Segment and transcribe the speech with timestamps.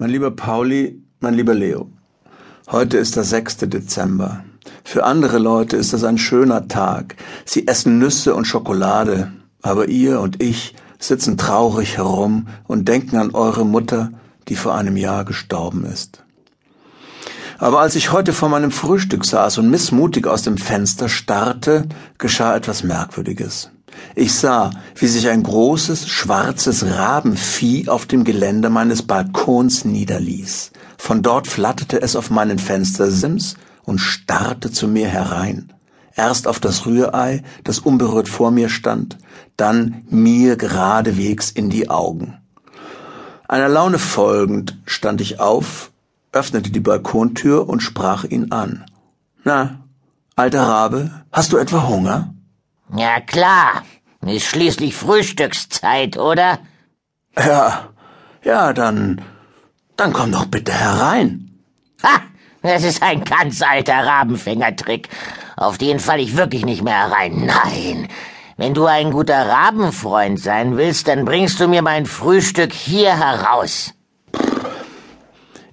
[0.00, 1.90] Mein lieber Pauli, mein lieber Leo,
[2.70, 3.56] heute ist der 6.
[3.66, 4.44] Dezember.
[4.84, 7.16] Für andere Leute ist das ein schöner Tag.
[7.44, 13.32] Sie essen Nüsse und Schokolade, aber ihr und ich sitzen traurig herum und denken an
[13.32, 14.12] eure Mutter,
[14.46, 16.22] die vor einem Jahr gestorben ist.
[17.58, 21.88] Aber als ich heute vor meinem Frühstück saß und missmutig aus dem Fenster starrte,
[22.18, 23.72] geschah etwas Merkwürdiges.
[24.14, 30.72] Ich sah, wie sich ein großes, schwarzes Rabenvieh auf dem Geländer meines Balkons niederließ.
[30.96, 35.72] Von dort flatterte es auf meinen Fenstersims und starrte zu mir herein.
[36.16, 39.18] Erst auf das Rührei, das unberührt vor mir stand,
[39.56, 42.38] dann mir geradewegs in die Augen.
[43.46, 45.92] Einer Laune folgend stand ich auf,
[46.32, 48.84] öffnete die Balkontür und sprach ihn an.
[49.44, 49.84] Na,
[50.34, 52.34] alter Rabe, hast du etwa Hunger?
[52.96, 53.82] Ja klar,
[54.26, 56.58] ist schließlich Frühstückszeit, oder?
[57.36, 57.90] Ja,
[58.42, 59.20] ja, dann,
[59.96, 61.60] dann komm doch bitte herein.
[62.02, 62.20] Ha,
[62.62, 65.08] das ist ein ganz alter Rabenfängertrick.
[65.56, 67.46] Auf den falle ich wirklich nicht mehr herein.
[67.46, 68.08] Nein.
[68.56, 73.94] Wenn du ein guter Rabenfreund sein willst, dann bringst du mir mein Frühstück hier heraus.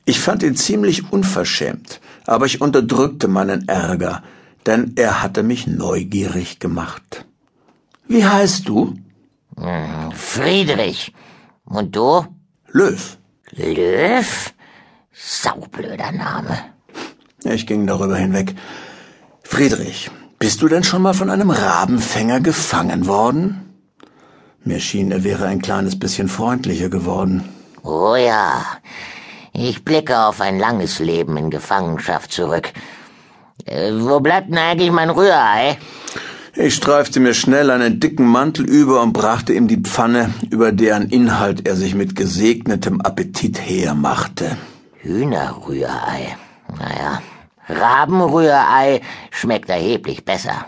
[0.06, 4.22] Ich fand ihn ziemlich unverschämt, aber ich unterdrückte meinen Ärger,
[4.68, 7.26] denn er hatte mich neugierig gemacht.
[8.08, 8.96] Wie heißt du?
[9.58, 11.14] Hm, Friedrich.
[11.66, 12.26] Und du?
[12.68, 13.18] Löw.
[13.52, 14.54] Löw?
[15.14, 16.58] Saublöder Name.
[17.44, 18.56] Ich ging darüber hinweg.
[19.44, 23.74] Friedrich, bist du denn schon mal von einem Rabenfänger gefangen worden?
[24.64, 27.48] Mir schien, er wäre ein kleines bisschen freundlicher geworden.
[27.84, 28.66] Oh ja,
[29.54, 32.74] ich blicke auf ein langes Leben in Gefangenschaft zurück.
[33.66, 35.78] Äh, wo bleibt denn eigentlich mein Rührei?
[36.56, 41.10] Ich streifte mir schnell einen dicken Mantel über und brachte ihm die Pfanne, über deren
[41.10, 44.56] Inhalt er sich mit gesegnetem Appetit hermachte.
[45.00, 46.38] Hühnerrührei.
[46.80, 47.22] Naja,
[47.68, 50.66] Rabenrührei schmeckt erheblich besser.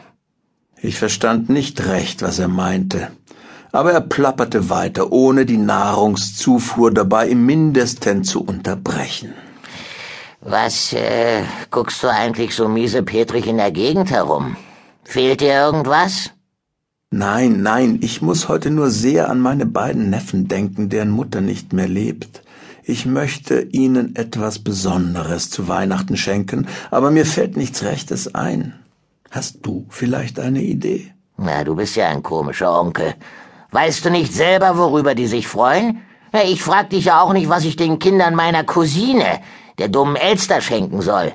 [0.82, 3.12] Ich verstand nicht recht, was er meinte,
[3.72, 9.34] aber er plapperte weiter, ohne die Nahrungszufuhr dabei im mindesten zu unterbrechen.
[10.42, 14.56] Was äh, guckst du eigentlich so miesepetrig in der Gegend herum?
[15.04, 16.32] Fehlt dir irgendwas?
[17.10, 21.74] Nein, nein, ich muss heute nur sehr an meine beiden Neffen denken, deren Mutter nicht
[21.74, 22.44] mehr lebt.
[22.84, 28.74] Ich möchte ihnen etwas Besonderes zu Weihnachten schenken, aber mir fällt nichts Rechtes ein.
[29.32, 31.14] Hast du vielleicht eine Idee?
[31.38, 33.16] Na, du bist ja ein komischer Onkel.
[33.72, 36.02] Weißt du nicht selber, worüber die sich freuen?
[36.46, 39.40] Ich frag dich ja auch nicht, was ich den Kindern meiner Cousine,
[39.78, 41.34] der dummen Elster, schenken soll.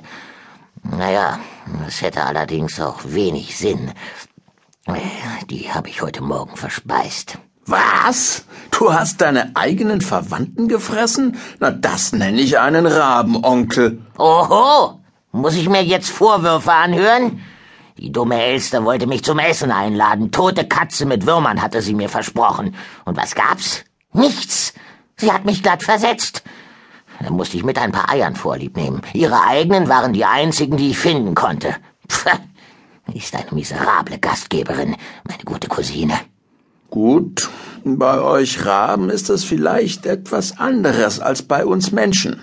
[0.83, 1.39] Naja,
[1.85, 3.91] das hätte allerdings auch wenig Sinn.
[5.49, 7.37] Die habe ich heute Morgen verspeist.
[7.65, 8.45] Was?
[8.71, 11.37] Du hast deine eigenen Verwandten gefressen?
[11.59, 14.01] Na, das nenne ich einen Rabenonkel.
[14.17, 14.99] Oho!
[15.31, 17.41] Muss ich mir jetzt Vorwürfe anhören?
[17.97, 20.31] Die dumme Elster wollte mich zum Essen einladen.
[20.31, 22.75] Tote Katze mit Würmern hatte sie mir versprochen.
[23.05, 23.85] Und was gab's?
[24.11, 24.73] Nichts.
[25.15, 26.43] Sie hat mich glatt versetzt.
[27.31, 29.01] Musste ich mit ein paar Eiern vorlieb nehmen.
[29.13, 31.75] Ihre eigenen waren die einzigen, die ich finden konnte.
[32.09, 32.25] Pff,
[33.13, 34.95] ist eine miserable Gastgeberin,
[35.27, 36.13] meine gute Cousine.
[36.89, 37.49] Gut,
[37.83, 42.41] bei euch Raben ist es vielleicht etwas anderes als bei uns Menschen.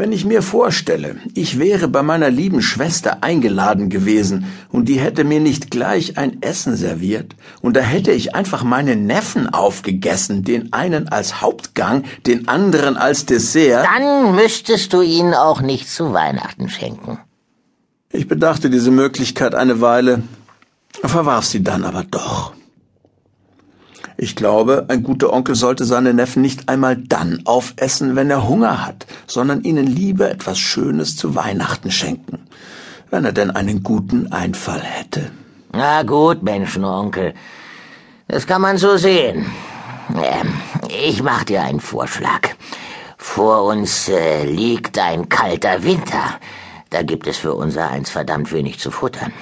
[0.00, 5.24] Wenn ich mir vorstelle, ich wäre bei meiner lieben Schwester eingeladen gewesen und die hätte
[5.24, 10.72] mir nicht gleich ein Essen serviert und da hätte ich einfach meinen Neffen aufgegessen, den
[10.72, 13.88] einen als Hauptgang, den anderen als Dessert.
[13.92, 17.18] Dann müsstest du ihn auch nicht zu Weihnachten schenken.
[18.12, 20.22] Ich bedachte diese Möglichkeit eine Weile,
[21.02, 22.52] verwarf sie dann aber doch.
[24.20, 28.84] Ich glaube, ein guter Onkel sollte seine Neffen nicht einmal dann aufessen, wenn er Hunger
[28.84, 32.40] hat, sondern ihnen lieber etwas Schönes zu Weihnachten schenken,
[33.10, 35.30] wenn er denn einen guten Einfall hätte.
[35.72, 37.34] Na gut, Menschenonkel.
[38.26, 39.46] Das kann man so sehen.
[40.16, 42.48] Ähm, ich mach dir einen Vorschlag.
[43.16, 46.38] Vor uns äh, liegt ein kalter Winter.
[46.90, 49.32] Da gibt es für unser eins verdammt wenig zu futtern.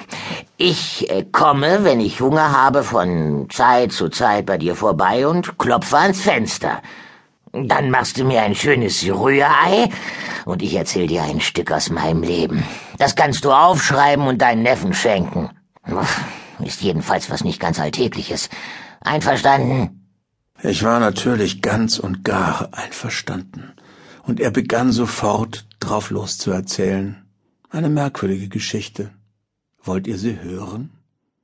[0.57, 5.57] Ich äh, komme, wenn ich Hunger habe, von Zeit zu Zeit bei dir vorbei und
[5.57, 6.81] klopfe ans Fenster.
[7.65, 9.89] Dann machst du mir ein schönes Rührei
[10.45, 12.63] und ich erzähl dir ein Stück aus meinem Leben.
[12.97, 15.49] Das kannst du aufschreiben und deinen Neffen schenken.
[16.59, 18.49] Ist jedenfalls was nicht ganz Alltägliches.
[19.01, 20.09] Einverstanden?
[20.63, 23.73] Ich war natürlich ganz und gar einverstanden.
[24.23, 27.25] Und er begann sofort drauf loszuerzählen.
[27.69, 29.11] Eine merkwürdige Geschichte.
[29.83, 30.91] Wollt ihr sie hören?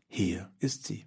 [0.07, 1.05] Hier ist sie.